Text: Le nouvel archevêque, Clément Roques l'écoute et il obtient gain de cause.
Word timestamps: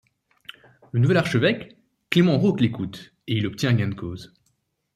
Le 0.93 0.99
nouvel 0.99 1.17
archevêque, 1.17 1.77
Clément 2.09 2.39
Roques 2.39 2.59
l'écoute 2.61 3.13
et 3.27 3.35
il 3.37 3.45
obtient 3.45 3.71
gain 3.73 3.89
de 3.89 3.93
cause. 3.93 4.33